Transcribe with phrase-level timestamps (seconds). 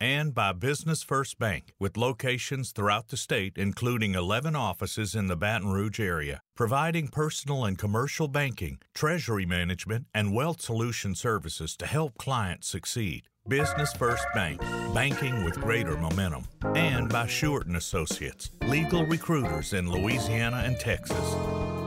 [0.00, 5.36] and by Business First Bank, with locations throughout the state, including 11 offices in the
[5.36, 11.86] Baton Rouge area, providing personal and commercial banking, treasury management, and wealth solution services to
[11.86, 13.28] help clients succeed.
[13.48, 14.60] Business First Bank,
[14.92, 16.44] banking with greater momentum,
[16.74, 21.85] and by Short Associates, legal recruiters in Louisiana and Texas.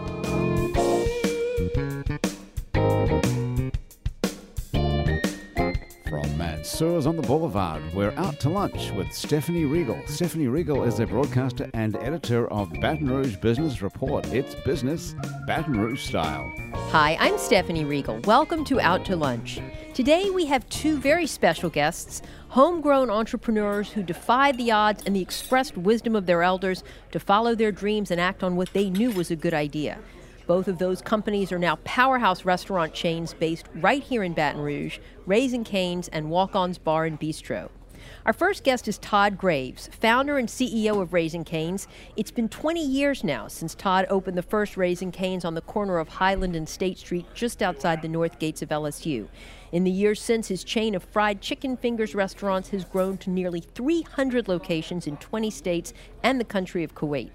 [6.79, 7.81] Mansur's on the Boulevard.
[7.93, 10.01] We're out to lunch with Stephanie Riegel.
[10.05, 14.25] Stephanie Riegel is a broadcaster and editor of Baton Rouge Business Report.
[14.27, 15.13] It's business
[15.45, 16.49] Baton Rouge style.
[16.91, 18.21] Hi, I'm Stephanie Riegel.
[18.23, 19.59] Welcome to Out to Lunch.
[19.93, 25.21] Today we have two very special guests homegrown entrepreneurs who defied the odds and the
[25.21, 29.11] expressed wisdom of their elders to follow their dreams and act on what they knew
[29.11, 29.99] was a good idea.
[30.49, 34.97] Both of those companies are now powerhouse restaurant chains based right here in Baton Rouge,
[35.27, 37.69] Raising Cane's and Walk On's Bar and Bistro.
[38.25, 41.87] Our first guest is Todd Graves, founder and CEO of Raising Cane's.
[42.15, 45.99] It's been 20 years now since Todd opened the first Raising Cane's on the corner
[45.99, 49.27] of Highland and State Street just outside the north gates of LSU.
[49.71, 53.59] In the years since, his chain of fried chicken fingers restaurants has grown to nearly
[53.61, 57.29] 300 locations in 20 states and the country of Kuwait.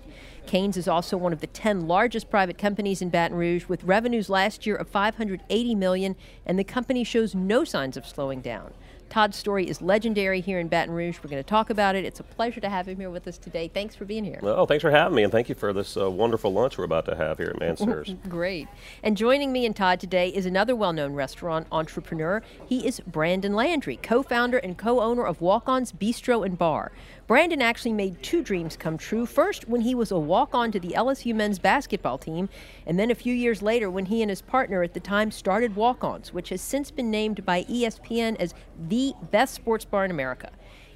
[0.46, 4.28] Cane's is also one of the 10 largest private companies in Baton Rouge with revenues
[4.28, 8.72] last year of 580 million and the company shows no signs of slowing down.
[9.14, 11.18] Todd's story is legendary here in Baton Rouge.
[11.22, 12.04] We're going to talk about it.
[12.04, 13.68] It's a pleasure to have him here with us today.
[13.68, 14.40] Thanks for being here.
[14.42, 17.04] Well, thanks for having me, and thank you for this uh, wonderful lunch we're about
[17.06, 18.12] to have here at Mansur's.
[18.28, 18.66] Great.
[19.02, 22.42] And joining me and Todd today is another well known restaurant entrepreneur.
[22.66, 26.90] He is Brandon Landry, co founder and co owner of Walk On's Bistro and Bar.
[27.26, 29.24] Brandon actually made two dreams come true.
[29.24, 32.50] First, when he was a walk on to the LSU men's basketball team,
[32.86, 35.74] and then a few years later when he and his partner at the time started
[35.74, 38.52] Walk Ons, which has since been named by ESPN as
[38.88, 40.50] the best sports bar in America.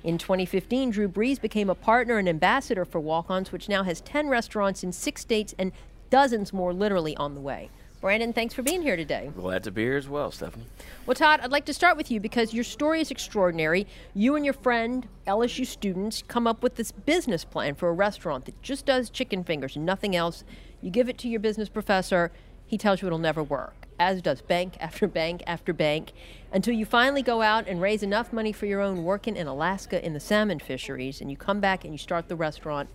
[0.04, 4.02] In 2015, Drew Brees became a partner and ambassador for Walk Ons, which now has
[4.02, 5.72] 10 restaurants in six states and
[6.10, 7.70] dozens more literally on the way.
[8.00, 9.32] Brandon, thanks for being here today.
[9.34, 10.66] Glad to be here as well, Stephanie.
[11.04, 13.88] Well, Todd, I'd like to start with you because your story is extraordinary.
[14.14, 18.44] You and your friend, LSU students, come up with this business plan for a restaurant
[18.44, 20.44] that just does chicken fingers and nothing else.
[20.80, 22.30] You give it to your business professor,
[22.64, 26.12] he tells you it'll never work, as does bank after bank after bank,
[26.52, 30.04] until you finally go out and raise enough money for your own working in Alaska
[30.06, 32.88] in the salmon fisheries, and you come back and you start the restaurant,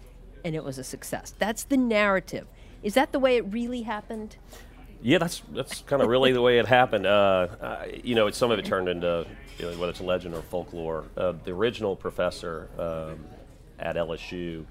[0.46, 1.34] and it was a success.
[1.38, 2.48] That's the narrative.
[2.84, 4.38] Is that the way it really happened?
[5.04, 7.06] Yeah, that's that's kind of really the way it happened.
[7.06, 9.28] Uh, uh, you know, some of it turned into
[9.58, 11.06] you know, whether it's legend or folklore.
[11.18, 13.26] Uh, the original professor um,
[13.80, 14.66] at LSU,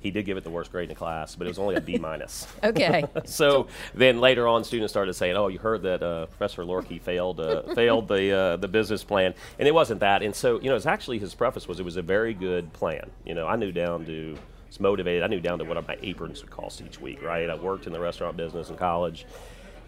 [0.00, 1.80] he did give it the worst grade in the class, but it was only a
[1.80, 2.46] B minus.
[2.64, 3.04] okay.
[3.24, 7.40] so then later on, students started saying, "Oh, you heard that uh, Professor Lorkey failed
[7.40, 10.22] uh, failed the uh, the business plan," and it wasn't that.
[10.22, 13.10] And so you know, it's actually his preface was it was a very good plan.
[13.24, 14.36] You know, I knew down to
[14.68, 15.22] was motivated.
[15.22, 17.20] I knew down to what my aprons would cost each week.
[17.20, 17.50] Right.
[17.50, 19.26] I worked in the restaurant business in college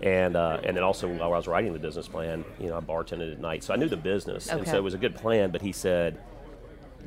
[0.03, 2.81] and uh, and then also while I was writing the business plan, you know, I
[2.81, 4.59] bartended at night, so I knew the business, okay.
[4.59, 5.51] and so it was a good plan.
[5.51, 6.19] But he said,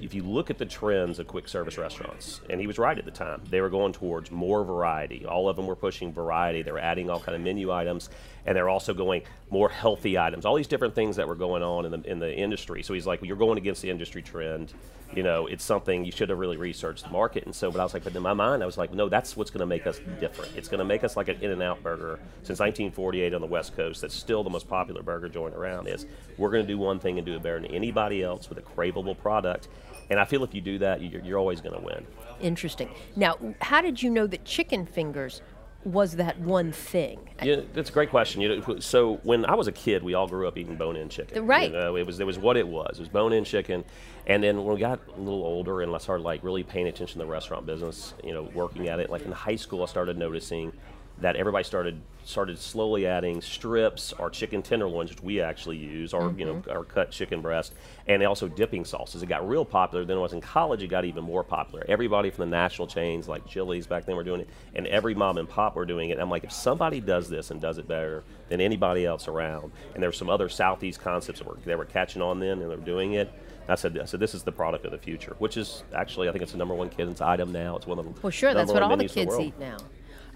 [0.01, 3.05] if you look at the trends of quick service restaurants, and he was right at
[3.05, 5.25] the time, they were going towards more variety.
[5.25, 6.61] All of them were pushing variety.
[6.61, 8.09] They were adding all kind of menu items,
[8.45, 10.45] and they're also going more healthy items.
[10.45, 12.83] All these different things that were going on in the in the industry.
[12.83, 14.73] So he's like, well, you're going against the industry trend.
[15.15, 17.45] You know, it's something you should have really researched the market.
[17.45, 19.37] And so, but I was like, but in my mind, I was like, no, that's
[19.37, 20.51] what's going to make us different.
[20.57, 24.01] It's going to make us like an In-N-Out burger since 1948 on the West Coast.
[24.01, 25.87] That's still the most popular burger joint around.
[25.87, 26.05] Is
[26.37, 28.61] we're going to do one thing and do it better than anybody else with a
[28.61, 29.69] craveable product
[30.09, 32.05] and I feel if you do that, you're, you're always going to win.
[32.39, 32.89] Interesting.
[33.15, 35.41] Now, how did you know that chicken fingers
[35.83, 37.29] was that one thing?
[37.41, 38.41] Yeah, that's a great question.
[38.41, 41.45] You know, so when I was a kid, we all grew up eating bone-in chicken.
[41.45, 41.71] Right.
[41.71, 42.97] You know, it was it was what it was.
[42.97, 43.85] It was bone-in chicken,
[44.25, 47.19] and then when we got a little older and I started like really paying attention
[47.19, 49.09] to the restaurant business, you know, working at it.
[49.09, 50.73] Like in high school, I started noticing
[51.19, 56.23] that everybody started started slowly adding strips or chicken tenderloins, which we actually use, or
[56.23, 56.39] mm-hmm.
[56.39, 56.71] you know, mm-hmm.
[56.71, 57.73] our cut chicken breast,
[58.07, 59.23] and also dipping sauces.
[59.23, 60.03] It got real popular.
[60.03, 61.85] Then it was in college, it got even more popular.
[61.87, 65.37] Everybody from the national chains like Chili's back then were doing it, and every mom
[65.37, 66.19] and pop were doing it.
[66.19, 70.03] I'm like, if somebody does this and does it better than anybody else around, and
[70.03, 72.65] there were some other southeast concepts that were they were catching on then and they
[72.65, 73.31] were doing it.
[73.69, 76.31] I said, I said, this is the product of the future, which is actually, I
[76.31, 77.75] think it's the number one kids item now.
[77.75, 79.77] It's one of the well, sure, that's what all the kids eat now.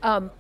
[0.03, 0.31] Um,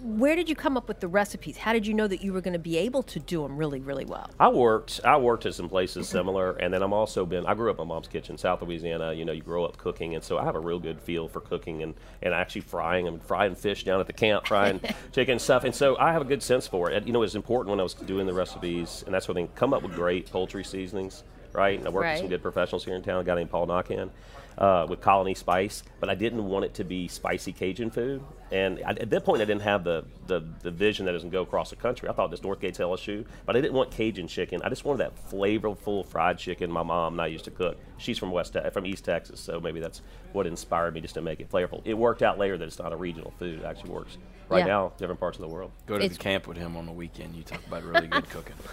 [0.00, 1.56] where did you come up with the recipes?
[1.56, 3.80] How did you know that you were going to be able to do them really,
[3.80, 4.30] really well?
[4.38, 5.00] I worked.
[5.04, 7.46] I worked at some places similar, and then I'm also been.
[7.46, 9.12] I grew up in my mom's kitchen, South Louisiana.
[9.12, 11.40] You know, you grow up cooking, and so I have a real good feel for
[11.40, 14.80] cooking and and actually frying and frying fish down at the camp, frying
[15.12, 15.64] chicken and stuff.
[15.64, 17.06] And so I have a good sense for it.
[17.06, 19.74] You know, it's important when I was doing the recipes, and that's when they come
[19.74, 21.78] up with great poultry seasonings, right?
[21.78, 23.20] And I worked with some good professionals here in town.
[23.20, 24.10] A guy named Paul Knockan.
[24.58, 28.24] Uh, with Colony Spice, but I didn't want it to be spicy Cajun food.
[28.50, 31.22] And I, at that point, I didn't have the, the, the vision that it was
[31.22, 32.08] going to go across the country.
[32.08, 34.60] I thought this Northgate's LSU, but I didn't want Cajun chicken.
[34.64, 37.78] I just wanted that flavorful fried chicken my mom and I used to cook.
[37.98, 40.02] She's from West from East Texas, so maybe that's
[40.32, 41.80] what inspired me just to make it flavorful.
[41.84, 43.60] It worked out later that it's not a regional food.
[43.60, 44.18] It actually works
[44.48, 44.66] right Yeah.
[44.66, 45.70] now, different parts of the world.
[45.86, 47.34] Go to It's- the camp with him on the weekend.
[47.36, 48.54] You talk about really good cooking.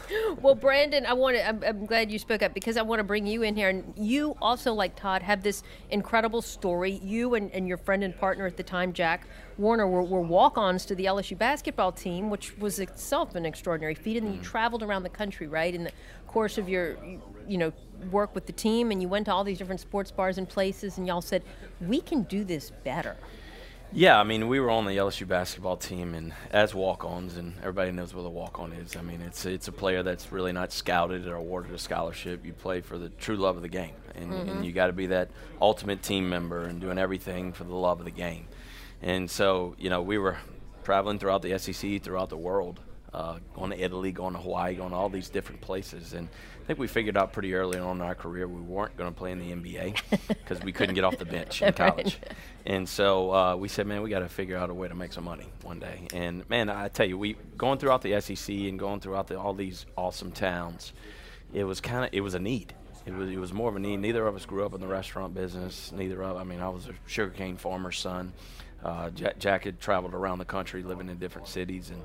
[0.41, 1.47] Well, Brandon, I want to.
[1.47, 3.93] I'm, I'm glad you spoke up because I want to bring you in here, and
[3.97, 7.00] you also, like Todd, have this incredible story.
[7.04, 9.27] You and, and your friend and partner at the time, Jack
[9.57, 14.18] Warner, were, were walk-ons to the LSU basketball team, which was itself an extraordinary feat.
[14.18, 14.44] And then you mm.
[14.44, 15.92] traveled around the country, right, in the
[16.27, 16.98] course of your,
[17.48, 17.72] you know,
[18.12, 20.98] work with the team, and you went to all these different sports bars and places,
[20.98, 21.44] and y'all said,
[21.80, 23.16] "We can do this better."
[23.94, 27.92] Yeah, I mean, we were on the LSU basketball team, and as walk-ons, and everybody
[27.92, 28.98] knows what a walk-on is.
[28.98, 32.45] I mean, it's it's a player that's really not scouted or awarded a scholarship.
[32.45, 35.07] You play for the true love of the game, and, and you got to be
[35.07, 35.29] that
[35.62, 38.47] ultimate team member and doing everything for the love of the game.
[39.01, 40.38] And so, you know, we were
[40.83, 42.79] traveling throughout the SEC, throughout the world,
[43.13, 46.13] uh, going to Italy, going to Hawaii, going to all these different places.
[46.13, 46.27] And
[46.62, 49.17] I think we figured out pretty early on in our career we weren't going to
[49.17, 51.75] play in the NBA because we couldn't get off the bench in Right.
[51.75, 52.19] college.
[52.65, 55.13] And so uh, we said, man, we got to figure out a way to make
[55.13, 56.07] some money one day.
[56.13, 59.53] And man, I tell you, we going throughout the SEC and going throughout the, all
[59.53, 60.91] these awesome towns,
[61.53, 62.73] it was kind of it was a need.
[63.05, 63.97] It was it was more of a need.
[63.97, 65.91] Neither of us grew up in the restaurant business.
[65.91, 68.33] Neither of I mean, I was a sugarcane farmer's son.
[68.83, 72.03] Uh, Jack, Jack had traveled around the country, living in different cities, and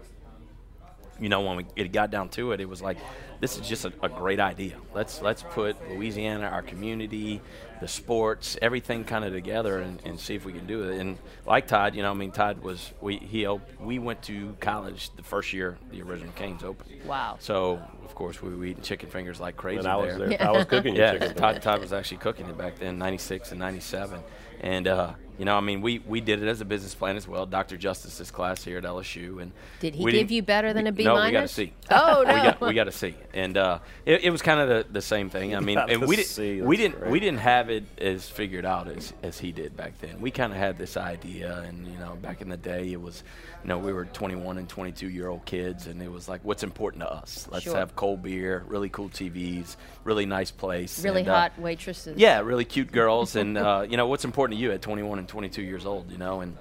[1.20, 2.96] you know, when we, it got down to it, it was like,
[3.40, 4.76] this is just a, a great idea.
[4.94, 7.40] Let's let's put Louisiana, our community,
[7.80, 10.98] the sports, everything kind of together, and, and see if we can do it.
[11.00, 14.56] And like Todd, you know, I mean, Todd was we he op- we went to
[14.60, 16.90] college the first year the original Canes opened.
[17.04, 17.36] Wow.
[17.40, 20.28] So of course we were eating chicken fingers like crazy And I was there.
[20.28, 20.42] there.
[20.42, 21.34] I was cooking Yeah, chicken.
[21.36, 24.20] Todd, Todd was actually cooking it back then, '96 and '97,
[24.60, 27.26] and uh, you know, I mean, we we did it as a business plan as
[27.26, 27.46] well.
[27.46, 27.78] Dr.
[27.78, 31.14] Justice's class here at LSU, and Did he give you better than a B No,
[31.14, 31.72] we got to see.
[31.90, 32.34] Oh no.
[32.34, 35.00] we got we got a C, and uh, it, it was kind of the, the
[35.00, 35.56] same thing.
[35.56, 37.10] I mean, and we didn't C, we didn't great.
[37.10, 40.20] we didn't have it as figured out as, as he did back then.
[40.20, 43.22] We kind of had this idea, and you know, back in the day, it was,
[43.62, 46.62] you know, we were 21 and 22 year old kids, and it was like, what's
[46.62, 47.46] important to us?
[47.50, 47.76] Let's Sure.
[47.76, 52.18] have cold beer, really cool TVs, really nice place, Really and, uh, hot waitresses.
[52.18, 55.28] yeah, really cute girls, and uh, you know what's important to you at 21 and
[55.28, 56.56] 22 years old, you know, and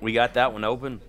[0.00, 1.00] we got that one open,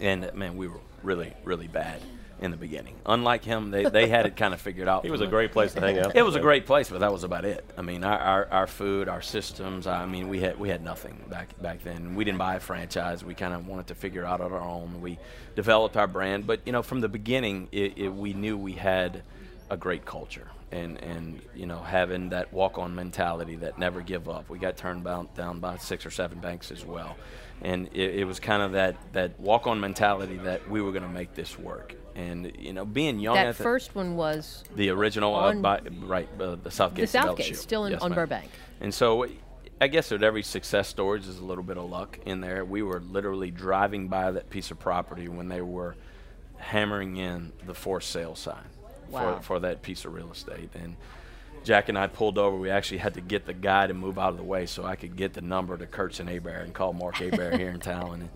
[0.00, 2.00] and uh, man, we were really, really bad
[2.42, 2.96] in the beginning.
[3.06, 5.04] Unlike him, they, they had it kind of figured out.
[5.04, 6.16] He was a great place to hang out.
[6.16, 7.64] It was a great place, but that was about it.
[7.78, 9.86] I mean, our, our, our food, our systems.
[9.86, 12.14] I mean, we had we had nothing back back then.
[12.16, 13.24] We didn't buy a franchise.
[13.24, 15.00] We kind of wanted to figure out on our own.
[15.00, 15.18] We
[15.54, 19.22] developed our brand, but you know, from the beginning, it, it, we knew we had
[19.70, 24.28] a great culture and and you know having that walk on mentality that never give
[24.28, 24.50] up.
[24.50, 27.16] We got turned down, down by six or seven banks as well,
[27.62, 31.04] and it, it was kind of that that walk on mentality that we were going
[31.04, 31.94] to make this work.
[32.14, 35.80] And you know, being young That at the, first one was the original, uh, by,
[36.02, 37.04] right, uh, the Southgate.
[37.04, 38.12] The Southgate, still in- Yes, on.
[38.12, 38.50] Burbank.
[38.82, 39.26] And so,
[39.80, 42.66] I guess with every success story, there's a little bit of luck in there.
[42.66, 45.96] We were literally driving by that piece of property when they were
[46.58, 48.62] hammering in the for sale sign
[49.08, 49.36] Wow.
[49.36, 50.70] for, for that piece of real estate.
[50.74, 50.96] And
[51.64, 52.56] Jack and I pulled over.
[52.56, 54.96] We actually had to get the guy to move out of the way so I
[54.96, 58.20] could get the number to Kurtz and Abear and call Mark Abear here in town.
[58.22, 58.30] And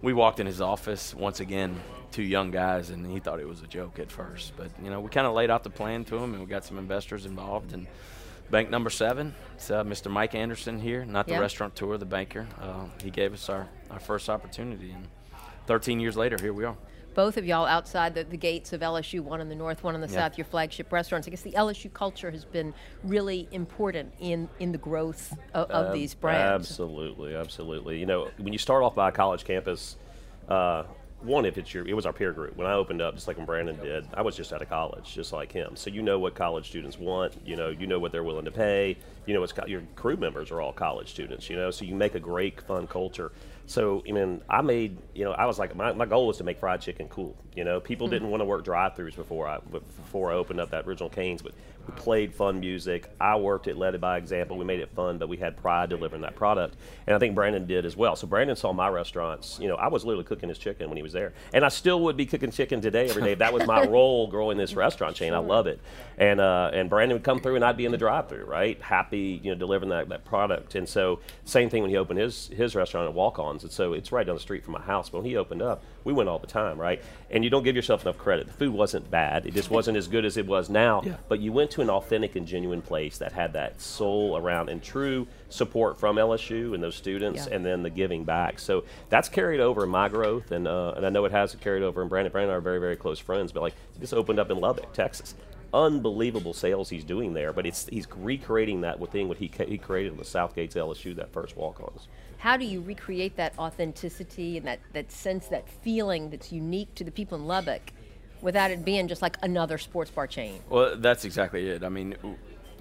[0.00, 1.80] we walked in his office once again,
[2.12, 4.52] two young guys, and he thought it was a joke at first.
[4.56, 6.64] But you know, we kind of laid out the plan to him, and we got
[6.64, 7.72] some investors involved.
[7.72, 7.88] And
[8.50, 10.08] bank number seven, it's uh, Mr.
[10.10, 11.40] Mike Anderson here, not the Yeah.
[11.40, 12.46] restaurateur, the banker.
[12.60, 15.08] Uh, he gave us our, our first opportunity, and
[15.66, 16.76] 13 years later, here we are.
[17.18, 20.00] Both of y'all outside the, the gates of LSU, one in the north, one in
[20.00, 20.28] the Yeah.
[20.28, 21.26] south, your flagship restaurants.
[21.26, 22.72] I guess the LSU culture has been
[23.02, 26.70] really important in, in the growth of, of these brands.
[26.70, 27.98] Absolutely, absolutely.
[27.98, 29.96] You know, when you start off by a college campus,
[30.48, 30.84] uh,
[31.22, 32.56] one, if it's your, it was our peer group.
[32.56, 35.12] When I opened up, just like when Brandon did, I was just out of college,
[35.12, 35.74] just like him.
[35.74, 37.32] So you know what college students want.
[37.44, 38.96] You know, you know what they're willing to pay.
[39.26, 41.50] You know, it's your crew members are all college students.
[41.50, 43.32] You know, so you make a great, fun culture.
[43.68, 46.44] So, I mean, I made, you know, I was like, my, my goal was to
[46.44, 47.44] make fried chicken cool.
[47.58, 48.12] You know, people Hmm.
[48.12, 51.50] didn't want to work drive-throughs before I before I opened up that original Canes, but
[51.88, 53.10] we played fun music.
[53.20, 54.56] I worked it, led it by example.
[54.56, 56.76] We made it fun, but we had pride delivering that product,
[57.08, 58.14] and I think Brandon did as well.
[58.14, 59.58] So Brandon saw my restaurants.
[59.60, 62.00] You know, I was literally cooking his chicken when he was there, and I still
[62.02, 63.34] would be cooking chicken today every day.
[63.34, 65.34] That was my role growing this restaurant chain.
[65.34, 65.80] I love it,
[66.16, 69.40] and uh, and Brandon would come through, and I'd be in the drive-through, right, happy,
[69.42, 70.76] you know, delivering that, that product.
[70.76, 74.12] And so same thing when he opened his his restaurant at Walk-Ons, and so it's
[74.12, 75.08] right down the street from my house.
[75.10, 77.02] But when he opened up, we went all the time, right?
[77.30, 78.46] And you don't give yourself enough credit.
[78.46, 81.02] The food wasn't bad; it just wasn't as good as it was now.
[81.04, 81.16] Yeah.
[81.28, 84.82] But you went to an authentic and genuine place that had that soul around and
[84.82, 87.54] true support from LSU and those students, Yeah.
[87.56, 88.58] and then the giving back.
[88.58, 91.82] So that's carried over in my growth, and uh, and I know it has carried
[91.82, 92.32] over in Brandon.
[92.32, 94.94] Brandon and I are very very close friends, but like just opened up in Lubbock,
[94.94, 95.34] Texas.
[95.74, 100.16] Unbelievable sales he's doing there, but it's he's recreating that within what he he created
[100.16, 102.08] with Southgate's LSU that first walk-ons.
[102.38, 107.04] How do you recreate that authenticity and that, that sense, that feeling that's unique to
[107.04, 107.92] the people in Lubbock
[108.40, 110.60] without it being just like another sports bar chain?
[110.70, 111.82] Well, that's exactly it.
[111.82, 112.16] I mean,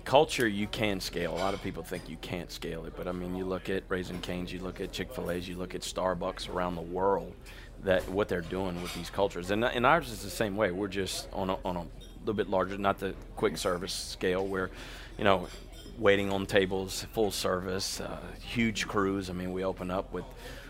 [0.05, 1.33] culture you can scale.
[1.33, 3.83] A lot of people think you can't scale it, but I mean, you look at
[3.89, 7.33] Raising Cane's, you look at Chick Fil A's, you look at Starbucks around the world.
[7.83, 10.71] That what they're doing with these cultures, and, and ours is the same way.
[10.71, 11.85] We're just on a, on a
[12.21, 14.71] little bit larger, not the quick service scale, where,
[15.19, 15.47] you know,
[15.97, 19.29] waiting on tables, full service, uh, huge crews.
[19.29, 20.25] I mean, we open up with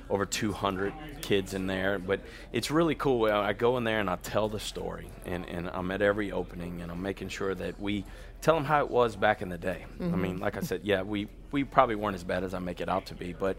[0.10, 2.22] over 200 kids in there, but
[2.54, 3.26] it's really cool.
[3.26, 6.32] I I go in there and I tell the story, and, and I'm at every
[6.32, 8.06] opening, and I'm making sure that we
[8.42, 9.86] tell them how it was back in the day.
[10.00, 12.82] I mean, like I said, yeah, we, we probably weren't as bad as I make
[12.82, 13.58] it out to be, but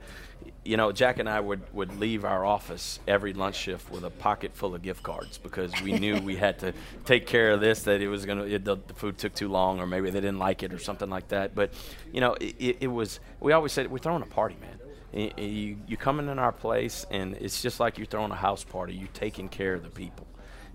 [0.65, 4.11] you know, Jack and I would, would leave our office every lunch shift with a
[4.11, 6.73] pocket full of gift cards because we knew we had to
[7.05, 9.81] take care of this, that it was going to, the, the food took too long,
[9.81, 11.55] or maybe they didn't like it or something like that.
[11.55, 11.73] But,
[12.13, 15.35] you know, it, it, was, we always said, we're throwing a party, man.
[15.39, 18.95] You, you come in our place, and it's just like you're throwing a house party.
[18.95, 20.27] You're taking care of the people.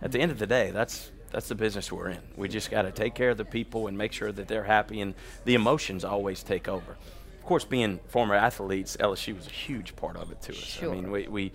[0.01, 2.19] At the end of the day, that's that's the business we're in.
[2.37, 5.01] We just got to take care of the people and make sure that they're happy,
[5.01, 6.91] and the emotions always take over.
[6.91, 10.59] Of course, being former athletes, LSU was a huge part of it to us.
[10.59, 10.91] Sure.
[10.91, 11.51] I mean, we, we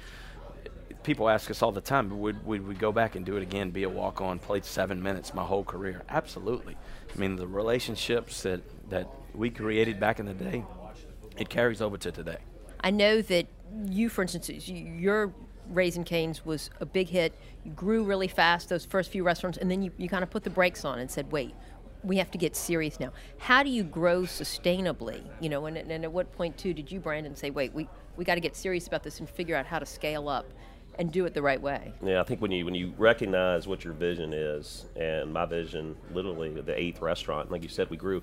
[1.05, 3.71] people ask us all the time, would, would we go back and do it again,
[3.71, 6.03] be a walk on, played seven minutes my whole career?
[6.09, 6.77] Absolutely.
[7.15, 10.65] I mean, the relationships that, that we created back in the day,
[11.39, 12.39] it carries over to today.
[12.81, 13.47] I know that
[13.87, 15.33] you, for instance, y- your
[15.69, 17.33] Raising Canes was a big hit.
[17.65, 20.45] You grew really fast those first few restaurants, and then you, you kind of put
[20.45, 21.55] the brakes on and said, wait,
[22.03, 23.13] we have to get serious now.
[23.39, 25.23] How do you grow sustainably?
[25.41, 28.25] You know, and, and at what point, too, did you, Brandon, say, wait, we, we
[28.25, 30.47] got to get serious about this and figure out how to scale up
[30.99, 31.93] and do it the right way?
[32.03, 35.97] Yeah, I think when you when you recognize what your vision is, and my vision,
[36.13, 38.23] literally the eighth restaurant, like you said, we grew,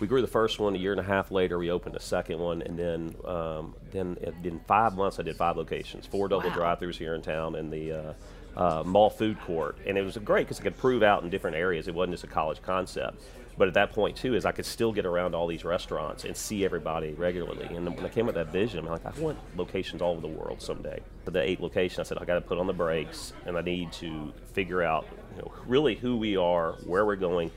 [0.00, 1.58] we grew the first one a year and a half later.
[1.58, 5.56] We opened a second one, and then um, then in five months I did five
[5.56, 6.54] locations, four double Wow.
[6.54, 8.12] drive-throughs here in town, and the uh,
[8.56, 11.56] uh, mall food court, and it was great because I could prove out in different
[11.56, 11.88] areas.
[11.88, 13.22] It wasn't just a college concept.
[13.58, 16.36] But at that point too, is I could still get around all these restaurants and
[16.36, 17.74] see everybody regularly.
[17.74, 20.28] And when I came with that vision, I'm like, I want locations all over the
[20.28, 21.00] world someday.
[21.24, 23.62] For the eight location, I said I got to put on the brakes, and I
[23.62, 27.50] need to figure out, you know, really who we are, where we're going,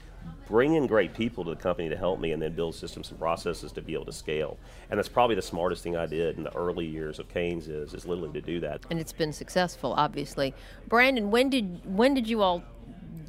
[0.50, 3.20] bring in great people to the company to help me, and then build systems and
[3.20, 4.58] processes to be able to scale.
[4.89, 7.94] And that's probably the smartest thing I did in the early years of Canes is
[7.94, 8.82] is literally to do that.
[8.89, 10.53] And it's been successful, obviously.
[10.88, 12.63] Brandon, when did when did you all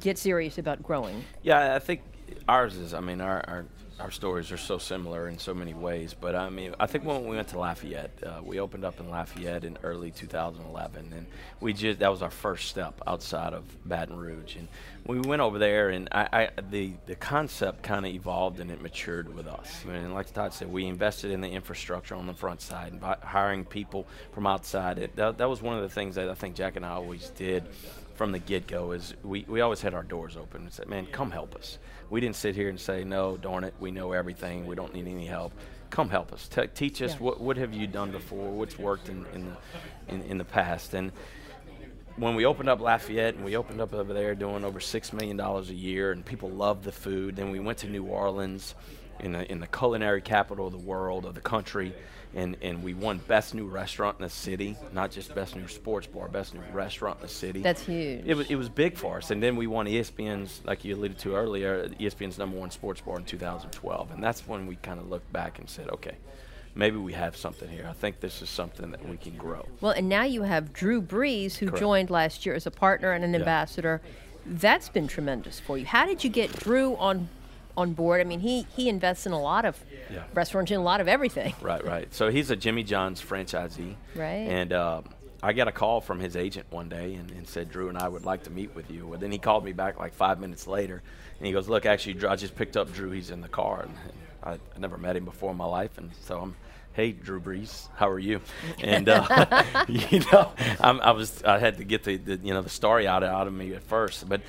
[0.01, 1.23] get serious about growing?
[1.43, 2.01] Yeah, I think
[2.49, 2.93] ours is.
[2.93, 3.65] I mean, our our,
[4.01, 6.15] our stories are so similar in so many ways.
[6.19, 9.09] But I mean, I think when we went to Lafayette, uh, we opened up in
[9.09, 11.25] Lafayette in early 2011, and
[11.59, 14.67] we just that was our first step outside of Baton Rouge, and
[15.05, 18.81] we went over there, and I, I the the concept kind of evolved and it
[18.81, 19.83] matured with us.
[19.85, 23.17] I mean, like Todd said, we invested in the infrastructure on the front side, by
[23.21, 24.97] hiring people from outside.
[24.97, 27.29] It, that, that was one of the things that I think Jack and I always
[27.29, 27.63] did
[28.21, 31.07] from the get go is we, we always had our doors open and said, man,
[31.07, 31.79] come help us.
[32.11, 35.07] We didn't sit here and say, no, darn it, we know everything, we don't need
[35.07, 35.51] any help.
[35.89, 36.47] Come help us.
[36.47, 37.17] Te- teach us Yeah.
[37.17, 40.93] what, what have you done before, what's worked in, in, the, in, in the past.
[40.93, 41.11] And
[42.15, 45.39] when we opened up Lafayette and we opened up over there doing over $6 million
[45.39, 48.75] a year and people loved the food, then we went to New Orleans
[49.19, 51.93] in the, in the culinary capital of the world, of the country,
[52.33, 56.07] and, and we won Best New Restaurant in the city, not just Best New Sports
[56.07, 57.61] Bar, Best New Restaurant in the city.
[57.61, 58.23] That's huge.
[58.25, 59.31] It was, it was big for us.
[59.31, 63.17] And then we won ESPN's, like you alluded to earlier, ESPN's number one sports bar
[63.17, 64.11] in 2012.
[64.11, 66.15] And that's when we kind of looked back and said, okay,
[66.73, 67.85] maybe we have something here.
[67.89, 69.65] I think this is something that we can grow.
[69.81, 71.81] Well, and now you have Drew Brees, who Correct.
[71.81, 73.39] joined last year as a partner and an Yeah.
[73.39, 74.01] ambassador.
[74.45, 75.85] That's been tremendous for you.
[75.85, 77.27] How did you get Drew on
[77.77, 78.21] on board.
[78.21, 79.79] I mean, he he invests in a lot of
[80.11, 80.23] Yeah.
[80.33, 81.53] restaurants, in a lot of everything.
[81.61, 82.13] Right, right.
[82.13, 83.95] So he's a Jimmy John's franchisee.
[84.15, 84.47] Right.
[84.49, 85.01] And uh,
[85.43, 88.07] I got a call from his agent one day and, and said, Drew and I
[88.07, 89.07] would like to meet with you.
[89.07, 91.01] Well, then he called me back like five minutes later
[91.39, 93.11] and he goes, Look, actually, Drew, I just picked up Drew.
[93.11, 93.83] He's in the car.
[93.83, 93.95] And
[94.43, 95.97] I, I never met him before in my life.
[95.97, 96.55] And so I'm,
[96.93, 98.41] Hey, Drew Brees, how are you?
[98.83, 100.51] And uh, you know,
[100.81, 103.29] I'm, I was I had to get the, the you know the story out of,
[103.29, 104.41] out of me at first, but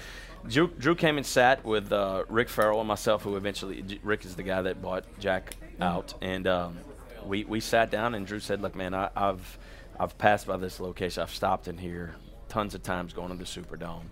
[0.49, 4.34] Drew, Drew came and sat with uh, Rick Farrell and myself, who eventually Rick is
[4.34, 6.78] the guy that bought Jack out, and um,
[7.25, 9.58] we we sat down and Drew said, "Look, man, I, I've
[9.99, 11.22] I've passed by this location.
[11.22, 12.16] I've stopped in here
[12.49, 14.06] tons of times going to the Superdome."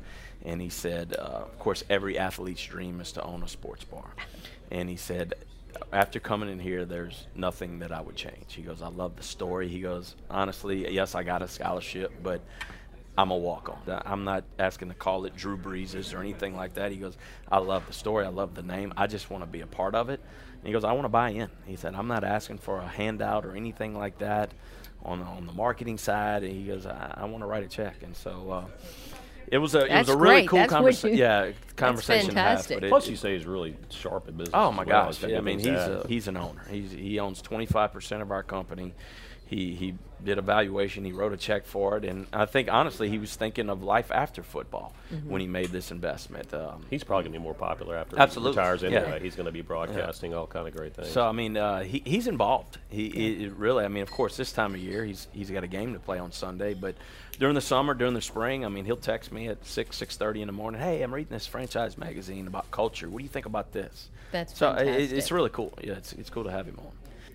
[0.44, 4.10] And he said, uh, "Of course, every athlete's dream is to own a sports bar."
[4.70, 5.34] And he said,
[5.92, 8.54] after coming in here, there's nothing that I would change.
[8.54, 9.68] He goes, I love the story.
[9.68, 12.40] He goes, honestly, yes, I got a scholarship, but
[13.18, 14.00] I'm a walk on.
[14.06, 16.90] I'm not asking to call it Drew Breeses or anything like that.
[16.92, 17.18] He goes,
[17.50, 18.24] I love the story.
[18.24, 18.92] I love the name.
[18.96, 20.20] I just want to be a part of it.
[20.58, 21.48] And he goes, I want to buy in.
[21.66, 24.52] He said, I'm not asking for a handout or anything like that
[25.04, 26.44] on, on the marketing side.
[26.44, 28.02] And he goes, I, I want to write a check.
[28.02, 28.64] And so, uh,
[29.48, 30.48] it was a it was a really great.
[30.48, 31.18] cool conversation.
[31.18, 32.48] Yeah, conversation to have.
[32.50, 32.76] fantastic.
[32.76, 34.54] But it, Plus, it- you say he's really sharp at business.
[34.54, 35.06] Oh my as well.
[35.06, 35.22] gosh!
[35.24, 36.62] Yeah, I mean, he's a, he's an owner.
[36.70, 38.94] He's he owns 25 percent of our company.
[39.50, 41.04] He he did a valuation.
[41.04, 44.10] He wrote a check for it, and I think honestly, he was thinking of life
[44.12, 45.28] after football Mm-hmm.
[45.28, 46.54] when he made this investment.
[46.54, 48.52] Um, He's probably going to be more popular after Absolutely.
[48.52, 48.90] he retires Yeah.
[49.00, 49.18] anyway.
[49.20, 51.10] He's going to be broadcasting all kind of great things.
[51.10, 52.78] so I mean, uh, he he's involved.
[52.90, 53.84] He, he really.
[53.84, 56.20] I mean, of course, this time of year, he's he's got a game to play
[56.20, 56.94] on Sunday, but
[57.40, 60.42] during the summer, during the spring, I mean, he'll text me at six six thirty
[60.42, 60.80] in the morning.
[60.80, 63.08] Hey, I'm reading this franchise magazine about culture.
[63.08, 64.10] What do you think about this?
[64.30, 65.72] That's so it- it's really cool.
[65.82, 66.92] Yeah, it's it's cool to have him on.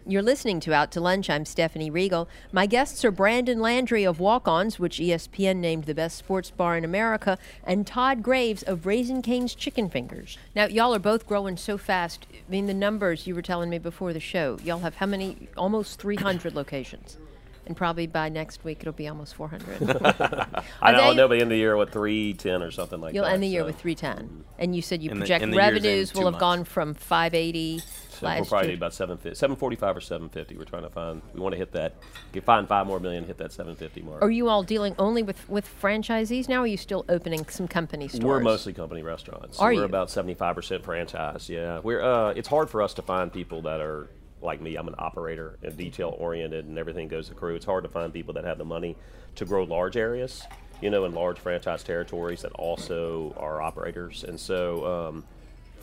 [0.08, 1.32] You're listening to Out to Lunch.
[1.32, 2.30] I'm Stephanie Riegel.
[2.52, 6.78] My guests are Brandon Landry of Walk Ons, which ESPN named the best sports bar
[6.78, 10.38] in America, and Todd Graves of Raising Cane's Chicken Fingers.
[10.56, 12.28] Now, y'all are both growing so fast.
[12.32, 15.48] I mean, the numbers you were telling me before the show, y'all have how many?
[15.58, 17.18] Almost 300 locations.
[17.66, 19.82] And probably by next week, it'll be almost 400.
[19.82, 23.02] I Are know, they- know by the end of the year with 310 or something
[23.02, 23.16] like that.
[23.16, 23.66] You'll end the year so.
[23.66, 24.44] with 310.
[24.60, 27.82] And you said you In project in the revenues will two have gone from 580
[28.20, 28.78] So we'll probably year.
[28.78, 30.58] about 750, 745 or 750.
[30.58, 31.22] We're trying to find.
[31.34, 31.96] We want to hit that.
[32.32, 34.22] Get find five more million, hit that 750 mark.
[34.22, 37.68] Are you all dealing only with, with franchisees now, or are you still opening some
[37.68, 38.24] company stores?
[38.24, 39.60] We're mostly company restaurants.
[39.60, 39.84] Are we're you?
[39.84, 41.50] about 75% franchise.
[41.50, 42.02] Yeah, we're.
[42.02, 44.10] Uh, it's hard for us to find people that are
[44.42, 44.76] like me.
[44.76, 47.56] I'm an operator and detail oriented, and everything goes to crew.
[47.56, 48.96] It's hard to find people that have the money
[49.36, 50.44] to grow large areas,
[50.82, 54.24] you know, in large franchise territories that also are operators.
[54.24, 55.10] And so.
[55.10, 55.24] Um,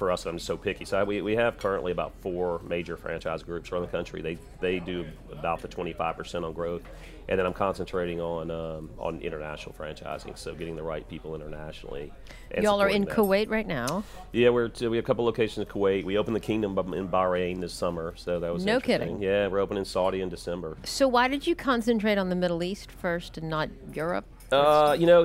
[0.02, 0.84] for us, I'm so picky.
[0.84, 4.20] So we, we have currently about four major franchise groups around the country.
[4.20, 6.82] They they do about the 25% on growth,
[7.28, 10.36] and then I'm concentrating on um, on international franchising.
[10.36, 12.12] So getting the right people internationally.
[12.60, 13.16] Y'all are in that.
[13.16, 14.02] Kuwait right now.
[14.32, 16.02] Yeah, we're t- we have a couple locations in Kuwait.
[16.02, 19.22] We opened the Kingdom in Bahrain this summer, so that was No kidding.
[19.22, 20.76] Yeah, we're opening Saudi in December.
[20.82, 24.26] So why did you concentrate on the Middle East first and not Europe?
[24.52, 25.24] Uh, you know,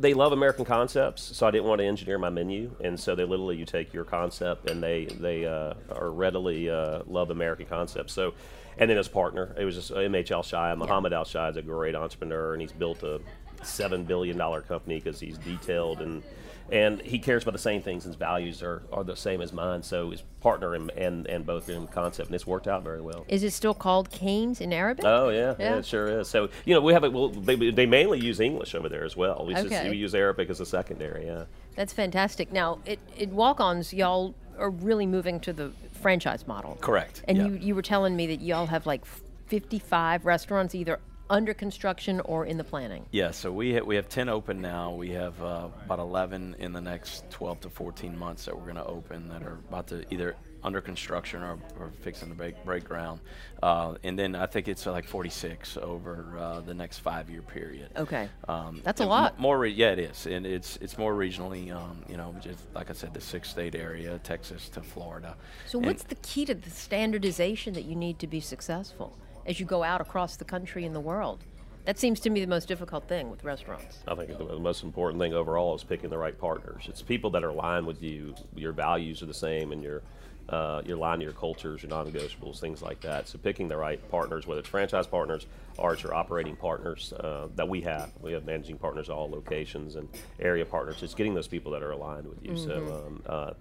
[0.00, 3.24] they love American concepts, so I didn't want to engineer my menu, and so they
[3.24, 8.12] literally you take your concept and they they uh, are readily uh, love American concepts.
[8.12, 8.34] So,
[8.78, 10.76] and then his partner, it was just MH Alshaya.
[10.76, 13.20] Muhammad Alshaya is a great entrepreneur, and he's built a
[13.62, 16.22] seven billion dollar company because he's detailed and
[16.70, 18.04] and he cares about the same things.
[18.04, 19.82] And his values are, are the same as mine.
[19.82, 23.24] So his partner and and, and both in concept, and it's worked out very well.
[23.28, 25.04] Is it still called Canes in Arabic?
[25.04, 25.76] Oh yeah, yeah, Yeah.
[25.78, 26.28] it sure is.
[26.28, 27.12] So you know, we have it.
[27.12, 29.44] Well, they, they mainly use English over there as well.
[29.46, 29.68] We Okay.
[29.68, 31.26] just we use Arabic as a secondary.
[31.26, 31.44] Yeah.
[31.74, 32.52] That's fantastic.
[32.52, 36.78] Now, it, it walk-ons, y'all are really moving to the franchise model.
[36.80, 37.22] Correct.
[37.28, 37.46] And yeah.
[37.48, 39.04] you, you were telling me that y'all have like
[39.48, 43.04] 55 restaurants either under construction or in the planning.
[43.10, 44.92] Yeah, so we ha- we have 10 open now.
[44.94, 48.76] We have uh, about 11 in the next 12 to 14 months that we're going
[48.76, 52.82] to open that are about to either under construction or, or fixing to break, break
[52.84, 53.20] ground.
[53.62, 57.42] Uh, and then I think it's uh, like 46 over uh, the next five year
[57.42, 57.90] period.
[57.96, 58.28] Okay.
[58.48, 59.34] Um, That's a lot.
[59.36, 61.72] m- More, re- yeah, it is, and it's it's more regionally.
[61.74, 65.36] Um, you know, just like I said, the six state area, Texas to Florida.
[65.66, 69.58] So, And- what's the key to the standardization that you need to be successful as
[69.60, 71.44] you go out across the country and the world?
[71.86, 73.98] That seems to me the most difficult thing with restaurants.
[74.08, 76.82] I think the the most important thing overall is picking the right partners.
[76.88, 78.34] It's people that are aligned with you.
[78.56, 80.02] Your values are the same, and your
[80.48, 83.28] uh, your line, your cultures, your non-negotiables, things like that.
[83.28, 85.46] So picking the right partners, whether it's franchise partners
[85.78, 88.10] or it's your operating partners uh, that we have.
[88.20, 90.08] We have managing partners at all locations and
[90.40, 91.02] area partners.
[91.02, 92.56] It's getting those people that are aligned with you.
[92.56, 93.04] So.
[93.06, 93.52] Um, uh,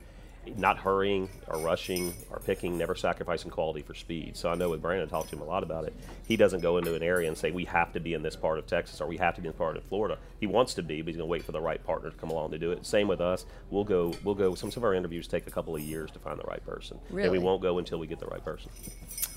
[0.58, 4.38] not hurrying or rushing or picking, never sacrificing quality for speed.
[4.38, 5.94] So I know with Brandon, I talked to him a lot about it.
[6.28, 8.60] He doesn't go into an area and say we have to be in this part
[8.60, 10.18] of Texas or we have to be in part of Florida.
[10.40, 12.30] He wants to be, but he's going to wait for the right partner to come
[12.30, 12.86] along to do it.
[12.86, 13.46] Same with us.
[13.70, 14.14] We'll go.
[14.24, 14.56] We'll go.
[14.56, 17.32] Some of our interviews take a couple of years to find the right person, and
[17.32, 18.70] we won't go until we get the right person.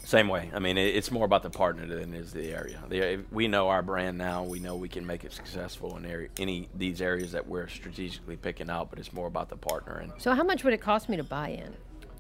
[0.09, 0.51] Same way.
[0.55, 2.83] I mean, it, it's more about the partner than it is the area.
[2.89, 4.43] The, we know our brand now.
[4.43, 8.39] We know we can make it successful in area, any these areas that we're strategically
[8.39, 8.89] picking out.
[8.89, 11.25] But it's more about the partner and So how much would it cost me to
[11.25, 11.75] buy in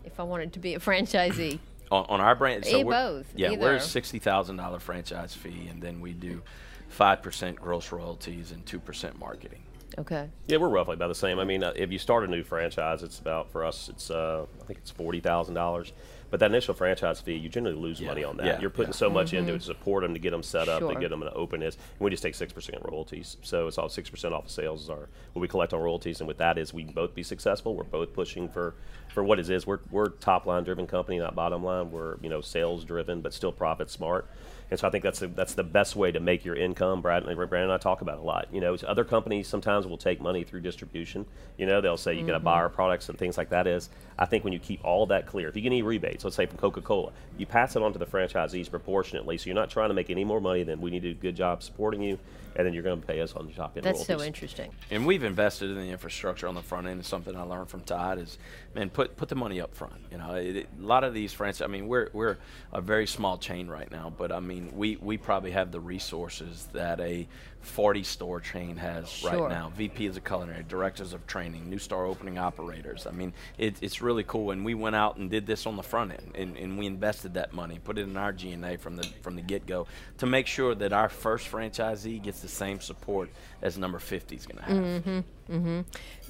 [0.04, 1.60] if I wanted to be a franchisee?
[1.90, 2.66] on, on our brand.
[2.66, 3.62] Eh, we're- both, Yeah, either.
[3.62, 6.42] we're a sixty thousand dollar franchise fee, and then we do
[6.90, 9.62] five percent gross royalties and two percent marketing.
[9.96, 10.28] Okay.
[10.46, 11.38] Yeah, we're roughly about the same.
[11.38, 14.44] I mean, uh, if you start a new franchise, it's about for us, it's uh,
[14.60, 15.94] I think it's forty thousand dollars.
[16.30, 18.46] But that initial franchise fee, you generally lose Yeah, money on that.
[18.46, 18.96] yeah, You're putting yeah.
[18.98, 19.56] so much into mm-hmm.
[19.56, 20.92] it to support them, to get them set up, Sure.
[20.92, 21.74] to get them to open this.
[21.76, 23.36] And we just take six percent royalties.
[23.42, 26.20] So it's all six percent off of sales is our what we collect on royalties.
[26.20, 27.74] And with that is we can both be successful.
[27.74, 28.74] We're both pushing for
[29.12, 29.66] for what it is.
[29.66, 31.90] We're we're top line driven company, not bottom line.
[31.90, 34.28] We're you know sales driven, but still profit smart.
[34.70, 37.00] And so I think that's the, that's the best way to make your income.
[37.00, 38.48] Brad, Brandon and I talk about it a lot.
[38.52, 41.24] You know, other companies sometimes will take money through distribution.
[41.56, 42.60] You know, they'll say you got to buy mm-hmm.
[42.60, 43.66] our products and things like that.
[43.66, 46.36] Is I think when you keep all that clear, if you get any rebates, let's
[46.36, 49.38] say from Coca-Cola, you pass it on to the franchisees proportionately.
[49.38, 51.22] So you're not trying to make any more money than we need to do a
[51.22, 52.18] good job supporting you,
[52.58, 54.72] and then you're going to pay us on the top end That's so interesting.
[54.90, 56.98] And we've invested in the infrastructure on the front end.
[56.98, 58.36] It's something I learned from Todd is,
[58.74, 59.94] man, put put the money up front.
[60.10, 61.62] You know, it, it- a lot of these franchise.
[61.62, 62.36] I mean, we're we're
[62.72, 66.68] a very small chain right now, but I mean, we we probably have the resources
[66.72, 67.28] that a
[67.60, 69.30] 40 store chain has Sure.
[69.30, 69.72] right now.
[69.76, 73.06] VP VPs of culinary, directors of training, new store opening operators.
[73.06, 74.50] I mean, it, it's really cool.
[74.50, 77.34] And we went out and did this on the front end, and, and we invested
[77.34, 79.86] that money, put it in our G&A from the from the get go
[80.18, 83.30] to make sure that our first franchisee gets the same support
[83.62, 84.76] as number 50 is going to have.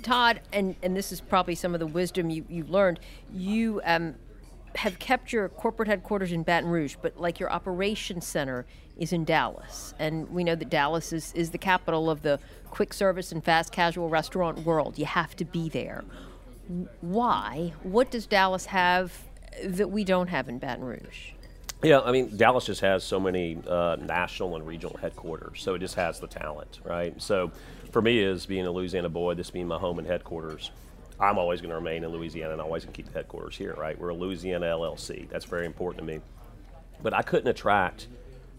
[0.02, 3.00] Todd, and, and this is probably some of the wisdom you, you learned,
[3.32, 4.14] you um,
[4.76, 9.24] have kept your corporate headquarters in Baton Rouge, but like your operations center is in
[9.24, 9.94] Dallas.
[9.98, 12.38] And we know that Dallas is, is the capital of the
[12.70, 14.98] quick service and fast casual restaurant world.
[14.98, 16.04] You have to be there.
[17.00, 17.72] Why?
[17.82, 19.24] What does Dallas have
[19.64, 21.32] that we don't have in Baton Rouge?
[21.82, 25.78] Yeah, I mean Dallas just has so many uh, national and regional headquarters, so it
[25.78, 27.20] just has the talent, right?
[27.22, 27.52] So,
[27.92, 30.72] for me, as being a Louisiana boy, this being my home and headquarters,
[31.20, 33.74] I'm always going to remain in Louisiana, and always going to keep the headquarters here,
[33.78, 33.98] right?
[33.98, 35.28] We're a Louisiana LLC.
[35.28, 36.20] That's very important to me.
[37.00, 38.08] But I couldn't attract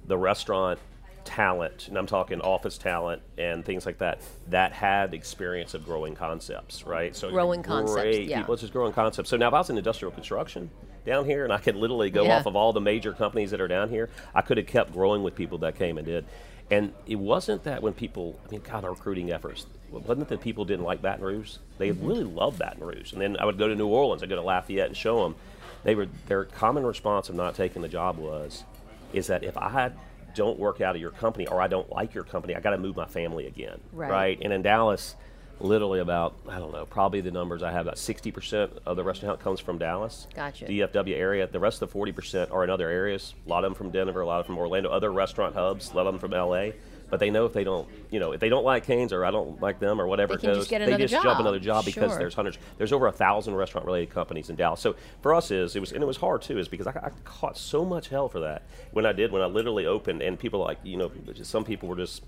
[0.07, 0.79] the restaurant
[1.25, 6.15] talent, and I'm talking office talent and things like that, that had experience of growing
[6.15, 7.13] concepts, right?
[7.15, 8.39] So Growing concepts, great yeah.
[8.39, 9.29] people, it's just growing concepts.
[9.29, 10.69] So now if I was in industrial construction
[11.05, 12.37] down here, and I could literally go Yeah.
[12.39, 15.23] off of all the major companies that are down here, I could have kept growing
[15.23, 16.25] with people that came and did.
[16.71, 20.65] And it wasn't that when people, I mean, God, our recruiting efforts, wasn't that people
[20.65, 21.55] didn't like Baton Rouge.
[21.79, 22.05] They Mm-hmm.
[22.07, 23.11] really loved Baton Rouge.
[23.13, 25.35] And then I would go to New Orleans, I'd go to Lafayette and show them.
[25.83, 28.65] They were, their common response of not taking the job was,
[29.13, 29.91] is that if I
[30.35, 32.77] don't work out of your company or I don't like your company, I got to
[32.77, 33.79] move my family again.
[33.91, 34.37] Right.
[34.41, 35.15] And in Dallas,
[35.61, 39.39] literally about, I don't know, probably the numbers I have, about 60% of the restaurant
[39.39, 40.27] comes from Dallas.
[40.35, 40.65] Gotcha.
[40.65, 41.47] DFW area.
[41.47, 43.33] The rest of the 40% are in other areas.
[43.45, 45.91] A lot of them from Denver, a lot of them from Orlando, other restaurant hubs,
[45.91, 46.71] a lot of them from LA.
[47.09, 49.31] But they know if they don't, you know, if they don't like Canes or I
[49.31, 51.23] don't like them or whatever They can it just goes, get they just job.
[51.23, 52.19] jump another job because Sure.
[52.19, 52.59] there's hundreds.
[52.77, 54.79] There's over a thousand restaurant-related companies in Dallas.
[54.79, 57.09] So for us, is it was and it was hard too, is because I, I
[57.25, 60.59] caught so much hell for that when I did when I literally opened and people
[60.59, 62.21] like you know just some people were just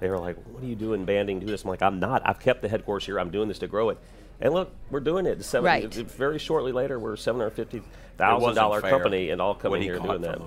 [0.00, 1.40] they were like, "What are you doing, banding?
[1.40, 2.22] Do this?" I'm like, "I'm not.
[2.24, 3.18] I've kept the headquarters here.
[3.18, 3.98] I'm doing this to grow it."
[4.40, 5.42] And look, we're doing it.
[5.44, 5.92] Seven, Right.
[5.92, 7.82] Very shortly later, we're a seven hundred fifty
[8.18, 10.38] thousand dollar company, and all coming he here doing that.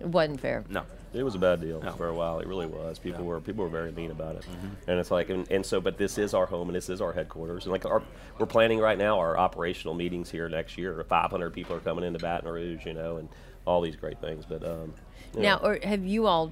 [0.00, 0.64] It wasn't fair.
[0.68, 0.82] No.
[1.14, 1.92] It was a bad deal No.
[1.92, 2.40] for a while.
[2.40, 2.98] It really was.
[2.98, 4.90] People were people were very mean about it, Mm-hmm.
[4.90, 7.12] and it's like, and, and so, but this is our home and this is our
[7.12, 8.02] headquarters, and like our,
[8.38, 11.04] we're planning right now our operational meetings here next year.
[11.08, 13.28] Five hundred people are coming into Baton Rouge, you know, and
[13.66, 14.44] all these great things.
[14.46, 14.94] But um,
[15.36, 15.66] Now, know.
[15.68, 16.50] or have you all,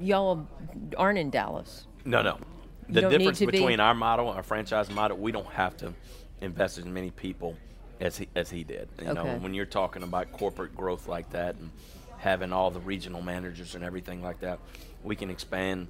[0.00, 0.46] y'all
[0.96, 1.86] aren't in Dallas?
[2.04, 2.38] No, no.
[2.88, 5.92] The difference to be- between our model, our franchise model, we don't have to
[6.40, 7.56] invest as many people
[8.00, 8.88] as he as he did.
[9.00, 11.70] You know, when you're talking about corporate growth like that and
[12.18, 14.58] having all the regional managers and everything like that,
[15.04, 15.86] we can expand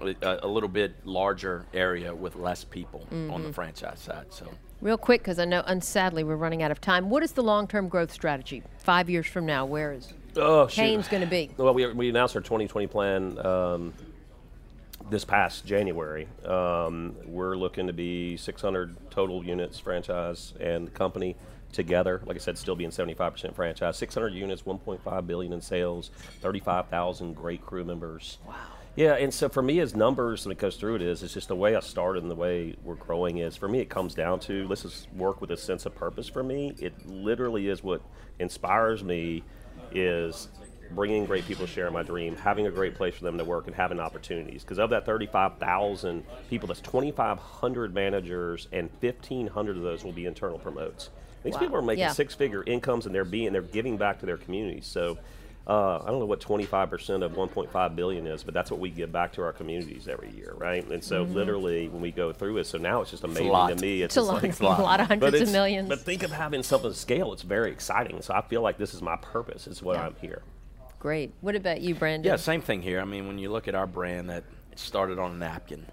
[0.00, 3.42] a, a little bit larger area with less people on Mm-hmm.
[3.44, 4.26] the franchise side.
[4.30, 4.46] So
[4.80, 7.10] Real quick, because I know, and sadly, we're running out of time.
[7.10, 8.62] What is the long-term growth strategy?
[8.78, 10.66] Five years from now, where is oh.
[10.66, 11.50] Cane's going to be?
[11.56, 13.94] Well, we, we announced our 2020 plan um,
[15.10, 16.28] this past January.
[16.44, 21.36] Um, we're looking to be 600 total units franchise and company
[21.72, 22.22] together.
[22.24, 23.96] Like I said, still being 75% franchise.
[23.96, 26.10] 600 units, 1.5 billion in sales,
[26.40, 28.38] 35,000 great crew members.
[28.46, 28.54] Wow.
[28.98, 31.46] Yeah, and so for me, as numbers when it goes through it is, it's just
[31.46, 33.56] the way I started and the way we're growing is.
[33.56, 36.28] For me, it comes down to let's just work with a sense of purpose.
[36.28, 38.02] For me, it literally is what
[38.40, 39.44] inspires me
[39.92, 40.48] is
[40.92, 43.66] bringing great people to share my dream, having a great place for them to work,
[43.66, 44.62] and having opportunities.
[44.62, 50.58] Because of that 35,000 people, that's 2,500 managers, and 1,500 of those will be internal
[50.58, 51.10] promotes.
[51.44, 51.60] These Wow.
[51.60, 52.12] people are making Yeah.
[52.12, 54.86] six-figure incomes, and they're being they're giving back to their communities.
[54.86, 55.18] So.
[55.68, 59.12] Uh, I don't know what 25% of 1.5 billion is, but that's what we give
[59.12, 60.82] back to our communities every year, right?
[60.90, 63.68] And so, literally, when we go through it, so now it's just amazing lot.
[63.68, 64.00] to me.
[64.00, 65.88] It's a lot, like- a lot of but hundreds of it's- millions.
[65.90, 67.34] But think of having something to scale.
[67.34, 68.22] It's very exciting.
[68.22, 69.66] So I feel like this is my purpose.
[69.66, 70.06] It's what Yeah.
[70.06, 70.40] I'm here.
[71.00, 71.34] Great.
[71.42, 72.30] What about you, Brandon?
[72.32, 72.98] Yeah, same thing here.
[73.00, 75.84] I mean, when you look at our brand that started on a napkin,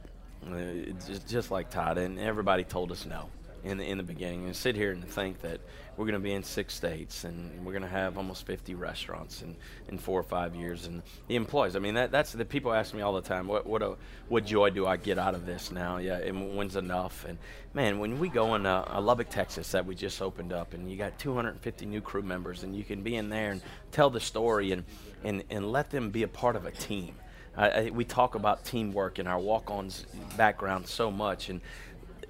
[0.49, 3.29] uh, it's just, just like Todd, and everybody told us no
[3.65, 4.45] in the, in the beginning.
[4.45, 5.59] And sit here and think that
[5.97, 9.41] we're going to be in six states and we're going to have almost 50 restaurants
[9.41, 9.55] in,
[9.87, 10.87] in four or five years.
[10.87, 13.65] And the employees, I mean, that, that's the people ask me all the time, what
[13.65, 13.95] what, a,
[14.27, 15.97] what joy do I get out of this now?
[15.97, 17.25] Yeah, and when's enough?
[17.25, 17.37] And
[17.73, 20.91] man, when we go in uh, uh, Lubbock, Texas, that we just opened up, and
[20.91, 24.19] you got 250 new crew members, and you can be in there and tell the
[24.19, 24.83] story and,
[25.23, 27.15] and, and let them be a part of a team.
[27.55, 30.05] I, I, we talk about teamwork in our walk-ons
[30.35, 31.61] background so much, and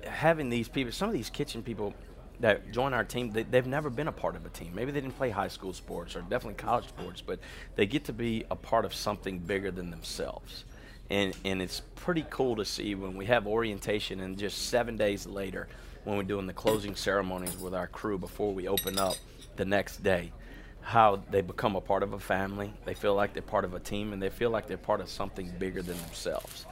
[0.03, 1.93] having these people, some of these kitchen people
[2.39, 4.71] that join our team, they, they've never been a part of a team.
[4.73, 7.39] Maybe they didn't play high school sports or definitely college sports, but
[7.75, 10.65] they get to be a part of something bigger than themselves.
[11.09, 15.27] And, and it's pretty cool to see when we have orientation and just seven days
[15.27, 15.67] later,
[16.03, 19.15] when we're doing the closing ceremonies with our crew before we open up
[19.55, 20.31] the next day,
[20.81, 22.71] how they become a part of a family.
[22.85, 25.09] They feel like they're part of a team and they feel like they're part of
[25.09, 26.65] something bigger than themselves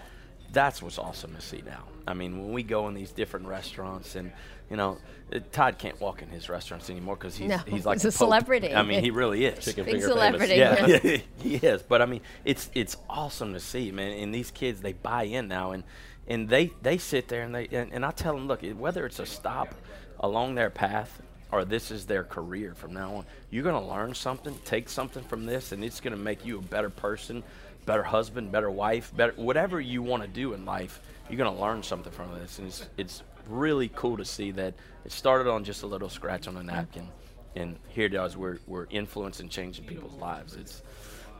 [0.54, 1.84] that's what's awesome to see now.
[2.08, 4.32] I mean, when we go in these different restaurants, and
[4.74, 4.98] you know,
[5.32, 8.10] uh, Todd can't walk in his restaurants anymore because he's No, he's like he's the
[8.10, 8.18] a Pope.
[8.18, 8.74] celebrity.
[8.74, 9.64] I mean, he really is.
[9.64, 10.56] Chicken Big finger celebrity.
[10.56, 11.04] famous.
[11.04, 11.84] Yeah, he is.
[11.84, 14.14] But I mean, it's it's awesome to see, man.
[14.18, 15.84] And these kids, they buy in now, and
[16.28, 19.20] and they they sit there and they and, and I tell them, look, whether it's
[19.20, 19.76] a stop
[20.20, 24.16] along their path or this is their career from now on, you're going to learn
[24.16, 27.44] something, take something from this, and it's going to make you a better person,
[27.86, 31.00] better husband, better wife, better whatever you want to do in life.
[31.30, 34.74] You're going to learn something from this, and it's it's really cool to see that
[35.06, 37.10] it started on just a little scratch on a napkin,
[37.56, 38.38] and here it is.
[38.38, 40.56] We're we're influencing, changing people's lives.
[40.56, 40.82] It's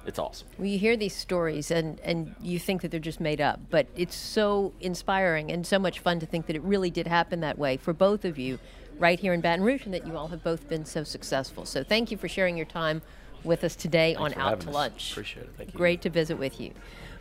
[0.06, 0.48] it's awesome.
[0.58, 3.88] Well, you hear these stories and, and you think that they're just made up, but
[3.96, 7.58] it's so inspiring and so much fun to think that it really did happen that
[7.58, 8.60] way for both of you
[9.00, 11.66] right here in Baton Rouge and that you all have both been so successful.
[11.66, 13.02] So thank you for sharing your time
[13.44, 14.74] with us today on Out to us.
[14.74, 15.12] Lunch.
[15.12, 15.54] Appreciate it.
[15.58, 15.78] Thank you.
[15.78, 16.72] Great to visit with you.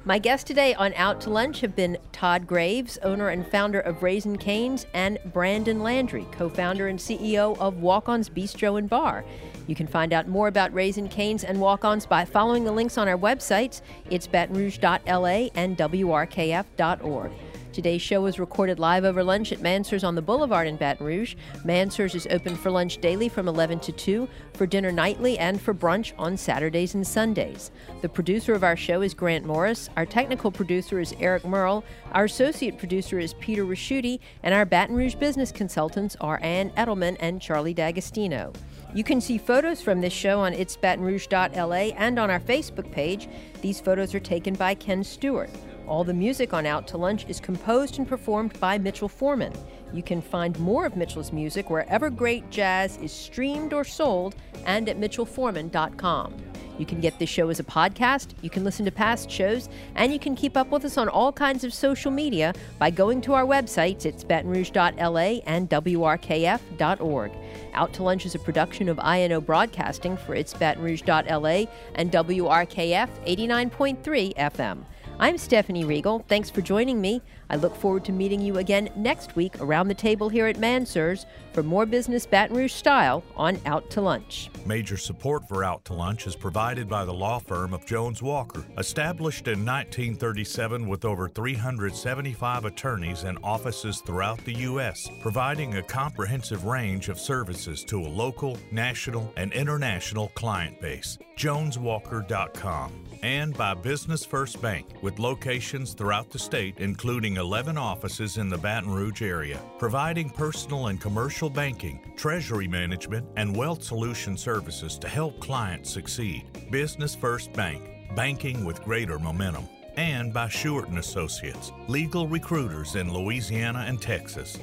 [0.05, 4.03] My guests today on Out to Lunch have been Todd Graves, owner and founder of
[4.03, 9.25] Raising Canes, and Brandon Landry, co founder and CEO of Walk Ons Bistro and Bar.
[9.69, 12.99] You can find out more about Raising Canes and Walk Ons by following the links
[12.99, 13.81] on our websites.
[14.11, 17.31] It's batonrouge.la and WRKF.org.
[17.73, 21.37] Today's show was recorded live over lunch at Mansur's on the Boulevard in Baton Rouge.
[21.65, 25.73] Mansur's is open for lunch daily from 11 to 2, for dinner nightly, and for
[25.73, 27.71] brunch on Saturdays and Sundays.
[28.03, 29.89] The producer of our show is Grant Morris.
[29.97, 31.83] Our technical producer is Eric Merle.
[32.13, 34.21] Our associate producer is Peter Ricchiuti.
[34.43, 38.53] And our Baton Rouge business consultants are Ann Edelman and Charlie D'Agostino.
[38.95, 43.29] You can see photos from this show on itsbatonrouge.la and on our Facebook page.
[43.63, 45.49] These photos are taken by Ken Stewart.
[45.87, 49.53] All the music on Out to Lunch is composed and performed by Mitchel Forman.
[49.93, 54.89] You can find more of Mitchel's music wherever great jazz is streamed or sold and
[54.89, 56.35] at mitchelforman.com.
[56.79, 60.13] You can get this show as a podcast, you can listen to past shows, and
[60.13, 63.35] you can keep up with us on all kinds of social media by going to
[63.35, 64.07] our websites.
[64.07, 67.33] It's batonrouge.la and WRKF.org.
[67.75, 74.35] Out to Lunch is a production of INO Broadcasting for its batonrouge.la and WRKF 89.3
[74.37, 74.85] FM.
[75.21, 76.25] I'm Stephanie Riegel.
[76.29, 77.23] Thanks for joining me.
[77.49, 81.27] I look forward to meeting you again next week around the table here at Mansurs
[81.53, 84.51] for more business Baton Rouge style on Out to Lunch.
[84.67, 88.65] Major support for Out to Lunch is provided by the law firm of Jones Walker,
[88.79, 96.65] established in 1937 with over 375 attorneys and offices throughout the U.S., providing a comprehensive
[96.65, 101.19] range of services to a local, national, and international client base.
[101.43, 102.93] JonesWalker.com.
[103.25, 108.59] And by Business First Bank, with locations throughout the state, including 11 offices in the
[108.59, 115.09] Baton Rouge area, providing personal and commercial banking, treasury management, and wealth solution services to
[115.09, 116.45] help clients succeed.
[116.71, 117.83] Business First Bank,
[118.15, 119.69] banking with greater momentum.
[119.97, 124.59] And by and Associates, legal recruiters in Louisiana and Texas.